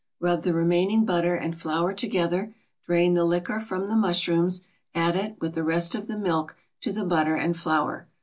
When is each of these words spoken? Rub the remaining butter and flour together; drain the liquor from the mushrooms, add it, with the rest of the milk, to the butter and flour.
Rub 0.19 0.41
the 0.41 0.51
remaining 0.55 1.05
butter 1.05 1.35
and 1.35 1.55
flour 1.55 1.93
together; 1.93 2.55
drain 2.87 3.13
the 3.13 3.23
liquor 3.23 3.59
from 3.59 3.87
the 3.87 3.95
mushrooms, 3.95 4.63
add 4.95 5.15
it, 5.15 5.39
with 5.39 5.53
the 5.53 5.63
rest 5.63 5.93
of 5.93 6.07
the 6.07 6.17
milk, 6.17 6.55
to 6.81 6.91
the 6.91 7.05
butter 7.05 7.35
and 7.35 7.55
flour. 7.55 8.07